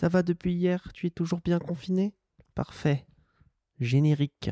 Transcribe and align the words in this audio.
Ça 0.00 0.08
va 0.08 0.22
depuis 0.22 0.52
hier 0.52 0.92
Tu 0.94 1.08
es 1.08 1.10
toujours 1.10 1.40
bien 1.40 1.58
confiné? 1.58 2.14
Parfait. 2.54 3.04
Générique. 3.80 4.48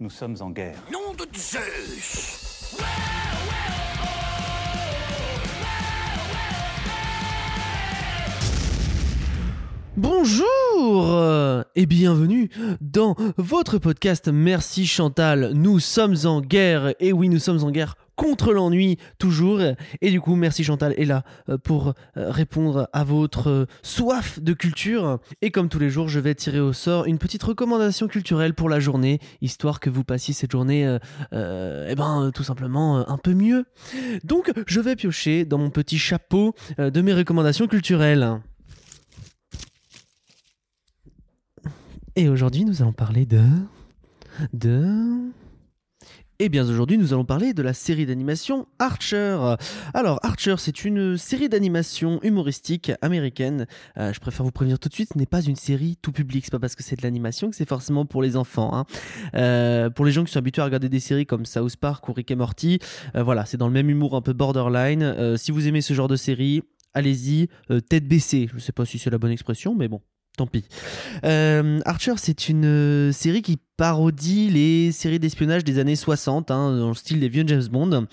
Nous 0.00 0.10
sommes 0.10 0.34
en 0.40 0.50
guerre. 0.50 0.76
Nom 0.92 1.14
de 1.14 1.24
Zeus 1.36 2.76
Bonjour 9.96 11.12
euh, 11.12 11.62
et 11.76 11.86
bienvenue 11.86 12.50
dans 12.80 13.14
votre 13.36 13.78
podcast 13.78 14.26
Merci 14.26 14.84
Chantal. 14.84 15.52
Nous 15.54 15.78
sommes 15.78 16.16
en 16.24 16.40
guerre 16.40 16.92
et 16.98 17.12
oui 17.12 17.28
nous 17.28 17.38
sommes 17.38 17.62
en 17.62 17.70
guerre 17.70 17.94
contre 18.18 18.52
l'ennui 18.52 18.98
toujours 19.18 19.60
et 20.00 20.10
du 20.10 20.20
coup 20.20 20.34
merci 20.34 20.64
Chantal 20.64 20.92
est 20.98 21.04
là 21.04 21.22
euh, 21.48 21.56
pour 21.56 21.94
euh, 22.16 22.30
répondre 22.30 22.90
à 22.92 23.04
votre 23.04 23.68
soif 23.82 24.40
de 24.40 24.52
culture 24.52 25.20
et 25.40 25.52
comme 25.52 25.68
tous 25.68 25.78
les 25.78 25.88
jours 25.88 26.08
je 26.08 26.18
vais 26.18 26.34
tirer 26.34 26.58
au 26.58 26.72
sort 26.72 27.06
une 27.06 27.18
petite 27.18 27.44
recommandation 27.44 28.08
culturelle 28.08 28.54
pour 28.54 28.68
la 28.68 28.80
journée 28.80 29.20
histoire 29.40 29.78
que 29.78 29.88
vous 29.88 30.02
passiez 30.02 30.34
cette 30.34 30.50
journée 30.50 30.98
euh, 31.32 31.86
eh 31.88 31.94
ben 31.94 32.32
tout 32.34 32.42
simplement 32.42 33.08
un 33.08 33.18
peu 33.18 33.34
mieux 33.34 33.64
donc 34.24 34.52
je 34.66 34.80
vais 34.80 34.96
piocher 34.96 35.44
dans 35.44 35.58
mon 35.58 35.70
petit 35.70 35.98
chapeau 35.98 36.54
de 36.76 37.00
mes 37.00 37.14
recommandations 37.14 37.68
culturelles 37.68 38.40
Et 42.18 42.28
aujourd'hui, 42.28 42.64
nous 42.64 42.82
allons 42.82 42.92
parler 42.92 43.26
de. 43.26 43.44
de. 44.52 45.30
Eh 46.40 46.48
bien, 46.48 46.68
aujourd'hui, 46.68 46.98
nous 46.98 47.12
allons 47.12 47.24
parler 47.24 47.52
de 47.52 47.62
la 47.62 47.72
série 47.72 48.06
d'animation 48.06 48.68
Archer. 48.78 49.56
Alors, 49.92 50.20
Archer, 50.22 50.54
c'est 50.58 50.84
une 50.84 51.16
série 51.16 51.48
d'animation 51.48 52.20
humoristique 52.22 52.92
américaine. 53.02 53.66
Euh, 53.96 54.12
je 54.12 54.20
préfère 54.20 54.44
vous 54.46 54.52
prévenir 54.52 54.78
tout 54.78 54.88
de 54.88 54.94
suite, 54.94 55.08
ce 55.12 55.18
n'est 55.18 55.26
pas 55.26 55.42
une 55.42 55.56
série 55.56 55.96
tout 56.00 56.12
public. 56.12 56.44
C'est 56.44 56.52
pas 56.52 56.60
parce 56.60 56.76
que 56.76 56.84
c'est 56.84 56.94
de 56.94 57.02
l'animation 57.02 57.50
que 57.50 57.56
c'est 57.56 57.68
forcément 57.68 58.06
pour 58.06 58.22
les 58.22 58.36
enfants. 58.36 58.72
hein. 58.72 58.84
Euh, 59.34 59.90
pour 59.90 60.04
les 60.04 60.12
gens 60.12 60.22
qui 60.22 60.30
sont 60.30 60.38
habitués 60.38 60.62
à 60.62 60.66
regarder 60.66 60.88
des 60.88 61.00
séries 61.00 61.26
comme 61.26 61.44
South 61.44 61.74
Park 61.74 62.08
ou 62.08 62.12
Rick 62.12 62.30
et 62.30 62.36
Morty, 62.36 62.78
euh, 63.16 63.24
voilà, 63.24 63.44
c'est 63.44 63.56
dans 63.56 63.66
le 63.66 63.74
même 63.74 63.90
humour 63.90 64.14
un 64.14 64.22
peu 64.22 64.32
borderline. 64.32 65.02
Euh, 65.02 65.36
si 65.36 65.50
vous 65.50 65.66
aimez 65.66 65.80
ce 65.80 65.92
genre 65.92 66.06
de 66.06 66.14
série, 66.14 66.62
allez-y, 66.94 67.48
euh, 67.72 67.80
tête 67.80 68.06
baissée. 68.06 68.48
Je 68.54 68.60
sais 68.60 68.70
pas 68.70 68.84
si 68.84 69.00
c'est 69.00 69.10
la 69.10 69.18
bonne 69.18 69.32
expression, 69.32 69.74
mais 69.74 69.88
bon. 69.88 70.02
Tant 70.38 70.46
pis. 70.46 70.64
Euh, 71.24 71.80
Archer, 71.84 72.12
c'est 72.16 72.48
une 72.48 72.64
euh, 72.64 73.10
série 73.10 73.42
qui 73.42 73.58
parodie 73.76 74.48
les 74.50 74.92
séries 74.92 75.18
d'espionnage 75.18 75.64
des 75.64 75.80
années 75.80 75.96
60, 75.96 76.52
hein, 76.52 76.76
dans 76.78 76.88
le 76.90 76.94
style 76.94 77.18
des 77.18 77.28
vieux 77.28 77.42
James 77.44 77.66
Bond. 77.68 78.06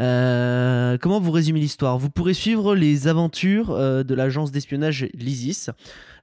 Euh, 0.00 0.98
comment 1.00 1.20
vous 1.20 1.30
résumer 1.30 1.60
l'histoire? 1.60 1.96
Vous 1.96 2.10
pourrez 2.10 2.34
suivre 2.34 2.74
les 2.74 3.06
aventures 3.06 3.70
euh, 3.70 4.02
de 4.02 4.12
l'agence 4.16 4.50
d'espionnage 4.50 5.06
l'ISIS, 5.14 5.70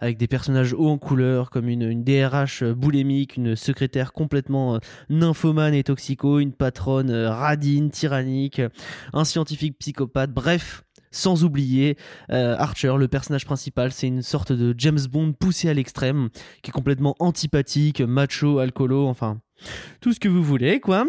avec 0.02 0.18
des 0.18 0.28
personnages 0.28 0.74
hauts 0.74 0.90
en 0.90 0.98
couleur, 0.98 1.50
comme 1.52 1.70
une, 1.70 2.04
DRH 2.04 2.66
boulémique, 2.66 3.38
une 3.38 3.56
secrétaire 3.56 4.12
complètement 4.12 4.82
nymphomane 5.10 5.74
et 5.74 5.84
toxico, 5.84 6.40
une 6.40 6.52
patronne 6.52 7.12
radine, 7.12 7.92
tyrannique, 7.92 8.62
un 9.14 9.24
scientifique 9.24 9.80
psychopathe, 9.80 10.34
bref 10.34 10.85
sans 11.16 11.44
oublier 11.44 11.98
euh, 12.32 12.56
Archer, 12.58 12.96
le 12.98 13.08
personnage 13.08 13.46
principal, 13.46 13.92
c'est 13.92 14.08
une 14.08 14.22
sorte 14.22 14.52
de 14.52 14.76
James 14.78 15.00
Bond 15.10 15.34
poussé 15.34 15.70
à 15.70 15.74
l'extrême, 15.74 16.30
qui 16.62 16.70
est 16.70 16.74
complètement 16.74 17.16
antipathique, 17.20 18.02
macho, 18.02 18.60
alcoolo, 18.60 19.08
enfin 19.08 19.40
tout 20.02 20.14
ce 20.14 20.20
que 20.20 20.28
vous 20.28 20.44
voulez, 20.44 20.80
quoi. 20.80 21.08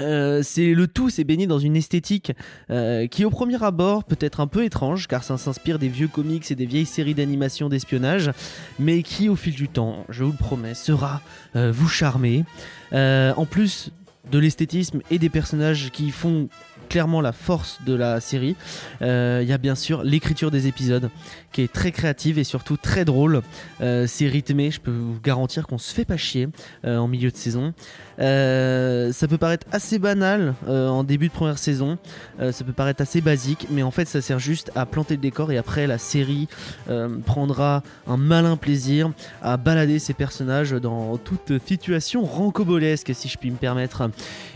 Euh, 0.00 0.42
le 0.56 0.86
tout, 0.86 1.10
c'est 1.10 1.24
baigné 1.24 1.48
dans 1.48 1.58
une 1.58 1.76
esthétique 1.76 2.32
euh, 2.70 3.08
qui, 3.08 3.24
au 3.24 3.30
premier 3.30 3.62
abord, 3.62 4.04
peut 4.04 4.16
être 4.20 4.40
un 4.40 4.46
peu 4.46 4.64
étrange, 4.64 5.08
car 5.08 5.24
ça 5.24 5.36
s'inspire 5.36 5.78
des 5.78 5.88
vieux 5.88 6.06
comics 6.06 6.48
et 6.50 6.54
des 6.54 6.66
vieilles 6.66 6.86
séries 6.86 7.14
d'animation 7.14 7.68
d'espionnage, 7.68 8.30
mais 8.78 9.02
qui, 9.02 9.28
au 9.28 9.36
fil 9.36 9.54
du 9.54 9.68
temps, 9.68 10.06
je 10.08 10.22
vous 10.24 10.30
le 10.30 10.38
promets, 10.38 10.74
sera 10.74 11.20
vous 11.54 11.88
charmer. 11.88 12.44
En 12.92 13.44
plus 13.44 13.90
de 14.30 14.38
l'esthétisme 14.38 15.00
et 15.10 15.18
des 15.18 15.30
personnages 15.30 15.90
qui 15.90 16.10
font 16.10 16.48
clairement 16.88 17.20
la 17.20 17.32
force 17.32 17.78
de 17.86 17.94
la 17.94 18.20
série. 18.20 18.56
Euh, 19.02 19.40
Il 19.42 19.48
y 19.48 19.52
a 19.52 19.58
bien 19.58 19.74
sûr 19.74 20.02
l'écriture 20.02 20.50
des 20.50 20.66
épisodes 20.66 21.10
qui 21.52 21.62
est 21.62 21.72
très 21.72 21.92
créative 21.92 22.38
et 22.38 22.44
surtout 22.44 22.76
très 22.76 23.04
drôle. 23.04 23.42
Euh, 23.80 24.06
c'est 24.06 24.26
rythmé, 24.26 24.70
je 24.70 24.80
peux 24.80 24.90
vous 24.90 25.20
garantir 25.22 25.66
qu'on 25.66 25.78
se 25.78 25.94
fait 25.94 26.04
pas 26.04 26.16
chier 26.16 26.48
euh, 26.84 26.98
en 26.98 27.08
milieu 27.08 27.30
de 27.30 27.36
saison. 27.36 27.72
Euh, 28.18 29.12
ça 29.12 29.28
peut 29.28 29.38
paraître 29.38 29.66
assez 29.72 29.98
banal 29.98 30.54
euh, 30.66 30.88
en 30.88 31.04
début 31.04 31.28
de 31.28 31.32
première 31.32 31.58
saison, 31.58 31.98
Euh, 32.40 32.52
ça 32.52 32.64
peut 32.64 32.72
paraître 32.72 33.02
assez 33.02 33.20
basique, 33.20 33.66
mais 33.70 33.82
en 33.82 33.90
fait 33.90 34.06
ça 34.06 34.20
sert 34.20 34.38
juste 34.38 34.70
à 34.74 34.86
planter 34.86 35.14
le 35.14 35.20
décor 35.20 35.50
et 35.52 35.58
après 35.58 35.86
la 35.86 35.98
série 35.98 36.48
euh, 36.88 37.08
prendra 37.26 37.82
un 38.06 38.16
malin 38.16 38.56
plaisir 38.56 39.10
à 39.42 39.56
balader 39.56 39.98
ses 39.98 40.14
personnages 40.14 40.72
dans 40.72 41.16
toute 41.18 41.52
situation 41.66 42.24
rancobolesque 42.24 43.12
si 43.14 43.28
je 43.28 43.38
puis 43.38 43.50
me 43.50 43.56
permettre. 43.56 44.10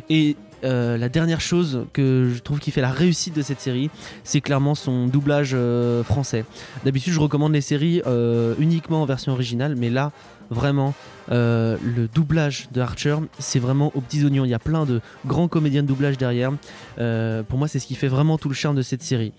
Et 0.09 0.37
euh, 0.65 0.97
la 0.97 1.09
dernière 1.09 1.41
chose 1.41 1.87
que 1.93 2.31
je 2.35 2.41
trouve 2.41 2.61
qui 2.61 2.71
fait 2.71 2.81
la 2.81 2.91
réussite 2.91 3.35
de 3.35 3.43
cette 3.43 3.61
série, 3.61 3.91
c'est 4.25 4.41
clairement 4.41 4.75
son 4.75 5.07
doublage 5.07 5.53
euh, 5.55 6.05
français. 6.05 6.45
D'habitude, 6.85 7.13
je 7.13 7.21
recommande 7.21 7.53
les 7.53 7.61
séries 7.61 8.03
euh, 8.07 8.55
uniquement 8.59 9.03
en 9.03 9.05
version 9.05 9.33
originale, 9.33 9.75
mais 9.77 9.91
là, 9.91 10.13
vraiment, 10.51 10.95
le 11.29 12.07
doublage 12.13 12.69
de 12.73 12.81
Archer, 12.81 13.17
c'est 13.39 13.59
vraiment 13.59 13.91
aux 13.95 14.01
petits 14.01 14.25
oignons. 14.25 14.45
Il 14.45 14.51
y 14.51 14.55
a 14.55 14.59
plein 14.59 14.85
de 14.85 15.01
grands 15.27 15.49
comédiens 15.49 15.83
de 15.83 15.89
doublage 15.89 16.19
derrière. 16.19 16.51
Pour 16.97 17.59
moi, 17.59 17.69
c'est 17.69 17.79
ce 17.79 17.87
qui 17.87 17.95
fait 17.95 18.09
vraiment 18.09 18.37
tout 18.37 18.49
le 18.51 18.55
charme 18.55 18.77
de 18.77 18.83
cette 18.83 19.03
série. 19.03 19.33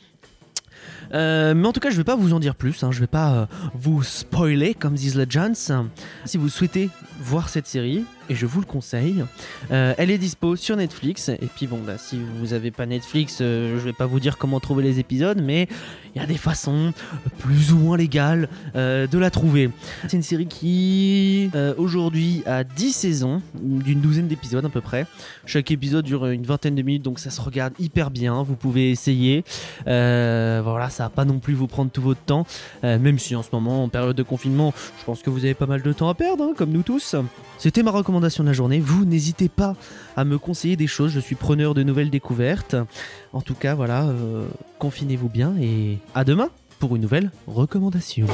Mais 1.11 1.65
en 1.65 1.71
tout 1.71 1.79
cas, 1.79 1.91
je 1.91 1.97
vais 1.97 2.03
pas 2.03 2.15
vous 2.15 2.33
en 2.33 2.39
dire 2.39 2.55
plus. 2.55 2.83
Hein. 2.83 2.91
Je 2.91 2.99
vais 2.99 3.07
pas 3.07 3.47
vous 3.75 4.01
spoiler 4.01 4.73
comme 4.73 4.95
disent 4.95 5.15
les. 5.15 5.85
Si 6.25 6.37
vous 6.37 6.49
souhaitez 6.49 6.89
voir 7.19 7.49
cette 7.49 7.67
série, 7.67 8.05
et 8.29 8.35
je 8.35 8.45
vous 8.45 8.59
le 8.59 8.65
conseille, 8.65 9.23
euh, 9.71 9.93
elle 9.97 10.09
est 10.09 10.17
dispo 10.17 10.55
sur 10.55 10.75
Netflix. 10.75 11.29
Et 11.29 11.49
puis 11.55 11.67
bon, 11.67 11.79
bah, 11.85 11.97
si 11.97 12.19
vous 12.39 12.53
avez 12.53 12.71
pas 12.71 12.85
Netflix, 12.85 13.39
euh, 13.41 13.77
je 13.79 13.83
vais 13.83 13.93
pas 13.93 14.05
vous 14.05 14.19
dire 14.19 14.37
comment 14.37 14.59
trouver 14.59 14.83
les 14.83 14.99
épisodes, 14.99 15.41
mais 15.41 15.67
il 16.15 16.21
y 16.21 16.23
a 16.23 16.27
des 16.27 16.37
façons 16.37 16.93
plus 17.39 17.73
ou 17.73 17.77
moins 17.77 17.97
légales 17.97 18.47
euh, 18.75 19.07
de 19.07 19.17
la 19.17 19.29
trouver. 19.29 19.69
C'est 20.07 20.15
une 20.15 20.23
série 20.23 20.45
qui 20.45 21.49
euh, 21.55 21.73
aujourd'hui 21.77 22.43
a 22.45 22.63
10 22.63 22.93
saisons, 22.93 23.41
d'une 23.61 23.99
douzaine 23.99 24.27
d'épisodes 24.27 24.65
à 24.65 24.69
peu 24.69 24.81
près. 24.81 25.05
Chaque 25.45 25.71
épisode 25.71 26.05
dure 26.05 26.27
une 26.27 26.43
vingtaine 26.43 26.75
de 26.75 26.81
minutes, 26.81 27.03
donc 27.03 27.19
ça 27.19 27.29
se 27.29 27.41
regarde 27.41 27.73
hyper 27.79 28.11
bien. 28.11 28.43
Vous 28.43 28.55
pouvez 28.55 28.91
essayer. 28.91 29.43
Voilà, 29.85 30.89
ça 30.89 31.03
va 31.03 31.09
pas 31.09 31.25
non 31.25 31.39
plus 31.39 31.53
vous 31.53 31.67
prendre 31.67 31.91
tout 31.91 32.01
votre 32.01 32.21
temps, 32.21 32.45
même 32.83 33.19
si 33.19 33.35
en 33.35 33.43
ce 33.43 33.49
moment, 33.51 33.83
en 33.83 33.89
période 33.89 34.15
de 34.15 34.23
confinement, 34.23 34.73
je 34.99 35.03
pense 35.05 35.21
que 35.21 35.29
vous 35.29 35.43
avez 35.43 35.53
pas 35.53 35.65
mal 35.65 35.81
de 35.81 35.93
temps 35.93 36.09
à 36.09 36.13
perdre, 36.13 36.43
hein, 36.43 36.53
comme 36.55 36.71
nous 36.71 36.83
tous. 36.83 37.15
C'était 37.57 37.83
ma 37.83 37.91
recommandation 37.91 38.12
de 38.19 38.43
la 38.43 38.53
journée. 38.53 38.79
Vous 38.79 39.05
n'hésitez 39.05 39.49
pas 39.49 39.75
à 40.15 40.25
me 40.25 40.37
conseiller 40.37 40.75
des 40.75 40.87
choses. 40.87 41.11
Je 41.11 41.19
suis 41.19 41.35
preneur 41.35 41.73
de 41.73 41.83
nouvelles 41.83 42.09
découvertes. 42.09 42.75
En 43.31 43.41
tout 43.41 43.55
cas, 43.55 43.75
voilà, 43.75 44.03
euh, 44.03 44.45
confinez-vous 44.79 45.29
bien 45.29 45.55
et 45.59 45.99
à 46.15 46.23
demain 46.23 46.49
pour 46.79 46.95
une 46.95 47.01
nouvelle 47.01 47.31
recommandation. 47.47 48.27